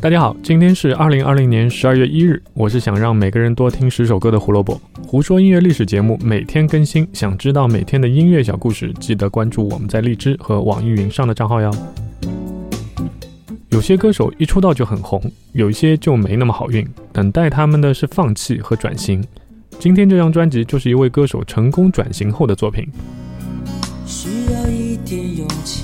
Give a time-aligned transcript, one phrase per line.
[0.00, 4.80] 大家好，今天是二零二零年十二月一日，我是想让每个人多听十首歌的胡萝卜。
[5.04, 11.74] 胡说音乐历史节目每天更新，想知道每天的音乐小故事，记得关注我们在荔枝和网易云上的账号哟。
[13.70, 15.20] 有些歌手一出道就很红，
[15.50, 19.20] 有一些就没那么好运，等待他们的是放弃和转型。
[19.80, 22.88] 今天这张专辑就是一位歌手成功转型后的作品。
[24.06, 25.82] 需要一点勇气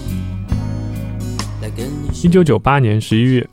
[2.23, 3.45] 一九九八年十一月。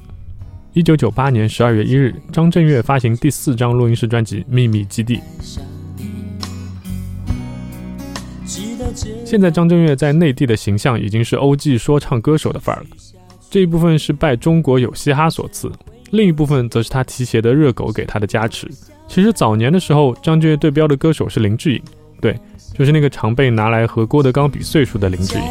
[0.73, 5.17] 一九九八年十二月一日，张震岳发行第四张录音室专辑《秘密基地》。
[9.25, 12.87] 现在张震岳在内地的形象已经是欧 g 说唱歌手的范儿了。
[13.49, 15.69] 这一部分是拜中国有嘻哈所赐，
[16.11, 18.65] 另一部分则是他提携的热狗给他的加持。
[19.09, 21.81] 其实早年的时候，张震岳对标的歌手是林志颖，
[22.21, 22.39] 对，
[22.73, 25.43] 就是那个常被拿来和郭德纲比岁数的林志颖。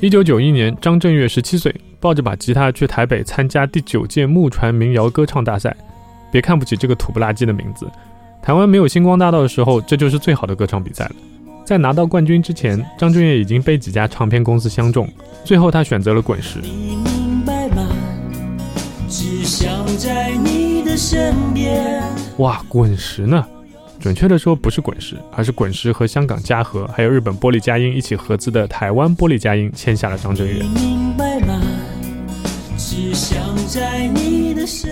[0.00, 5.76] 一九九一年，张震岳十七岁，抱着把吉他去台北参加第九届木船民谣歌唱大赛。
[6.32, 7.86] 别看不起这个土不拉几的名字，
[8.40, 11.12] 台湾没有星光大道的时候，这就是最好的歌唱比赛了。
[11.66, 15.06] 在拿到冠军之前，张震岳已经被几家唱片公司相中，
[15.44, 16.60] 最后他选择了滚石。
[16.62, 17.86] 你明白吗？
[19.06, 22.02] 只想在你的身边
[22.38, 23.46] 哇，滚石呢？
[24.00, 30.64] 准确的说，不是滚石，而是滚石和香港嘉禾，还有日本玻璃佳音一起合资的台湾玻璃佳音签下了张震岳。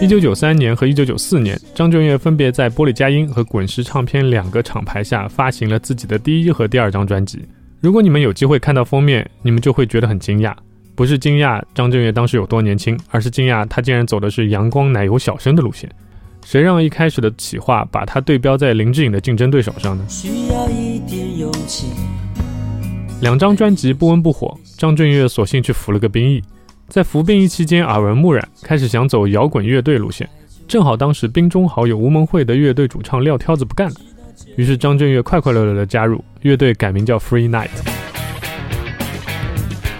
[0.01, 7.41] 一九九三年和一九九四年，张震岳分别在玻璃佳音和滚石唱片两个厂牌下发行了自己的第一和第二张专辑。
[7.81, 10.55] 如果你们有机会看到封面，你们就会觉得很惊讶，
[10.95, 15.91] 不是惊讶张震岳当时有多年轻，而是惊讶他竟然走的是阳光奶油小生的路线。
[16.51, 20.07] 谁让一开始的企划把他对标在林志颖的竞争对手上呢？
[23.21, 26.43] 两张专辑不温不火，张震岳索性去服了个兵役，
[26.89, 30.27] 在服兵役期间耳闻目染，开始想走摇滚乐队路线。
[30.67, 33.97] 正好当时兵中好友吴蒙会的乐队主唱撂挑子不干了，
[34.57, 37.69] 于是张震岳快快乐乐的加入乐队，改名叫 Free Night。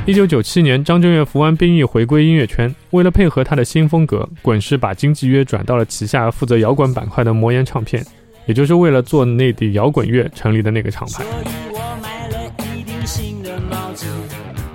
[0.09, 2.75] 一九九七年，张震岳服完兵役回归音乐圈。
[2.93, 8.03] 为了配合他的新风格，滚石把经纪约转到了旗下负责摇滚板块的魔岩唱片，
[8.47, 11.23] 也就是为了做内地摇滚乐成立的那个厂牌。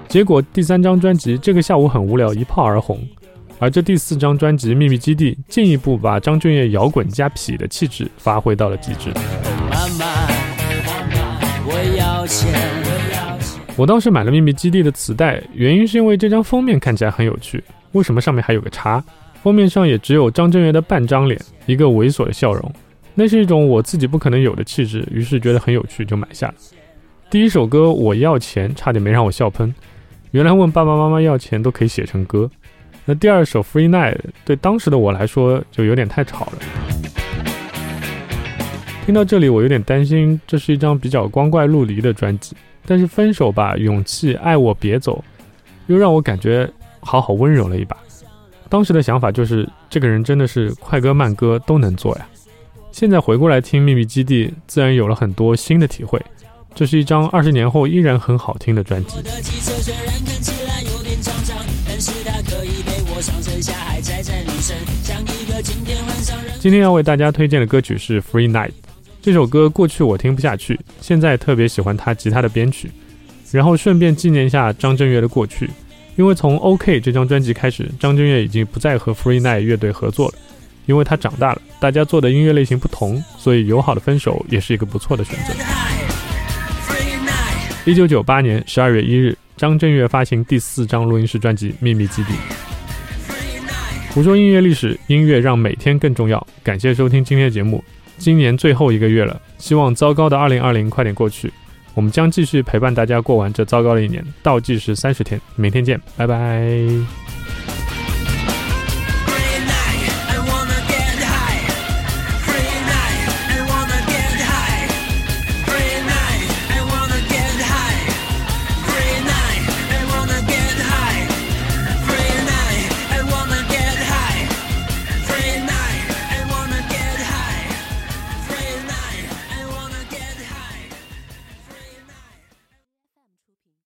[0.08, 3.02] 结果第三张专辑《这个下午很无聊》一炮而红，
[3.58, 9.10] 而这第四张专辑《秘密基地》进一步把张震岳摇滚加痞的气质发挥到了极致。
[9.68, 10.06] 妈妈，
[11.66, 12.54] 我要钱。
[13.76, 17.64] 我当时买了秘密基地的磁带，原因是因为这张封面看起来很有趣。
[17.94, 19.04] 为什么上面还有个叉？
[19.42, 22.72] 封面上也只有张震岳的半张脸，一个猥琐的笑容，
[23.16, 25.04] 那是一种我自己不可能有的气质。
[25.12, 26.54] 于是觉得很有趣，就买下了。
[27.32, 29.74] 第一首歌我要钱，差点没让我笑喷。
[30.30, 32.48] 原来问爸爸妈妈要钱都可以写成歌。
[33.06, 36.54] 那第二首 Free Night 对当时的我来说就有点太吵了。
[39.04, 42.56] 听到这里，我有点担心，这是一张比较光怪陆离的专辑。
[42.86, 45.24] 但是分手吧，勇气，爱我别走，
[45.88, 47.98] 又让我感觉好好温柔了一把。
[48.70, 52.28] 当时的想法就是，这个人真的是快歌慢歌都能做呀。
[52.92, 56.22] 现在回过来听《秘密基地》，自然有了很多新的体会。
[56.76, 59.18] 这是一张二十年后依然很好听的专辑。
[66.60, 68.70] 今天要为大家推荐的歌曲是《Free Night》。
[69.24, 72.92] 这首歌过去我听不下去，现在特别喜欢他吉他的编曲，
[73.54, 75.70] 然后顺便纪念一下张震岳的过去，
[76.18, 80.34] 因为从 OK 这张专辑开始，张震岳已经不再和 Free Night 乐队合作了，
[80.88, 85.54] 因为他长大了，大家做的音乐类型不同，所以友好的分手也是一个不错的选择。
[87.86, 92.34] 一九九八年十二月一日，张震岳发行第四张录音室专辑《秘密基地》。
[94.14, 96.46] 胡说音乐历史，音乐让每天更重要。
[96.62, 97.82] 感谢收听今天的节目。
[98.18, 101.52] 今年最后一个月了，希望糟糕的二零二零快点过去。
[101.94, 107.43] 我们将继续陪伴大家过完这糟糕的一年，倒计时三十天，明天见，拜拜。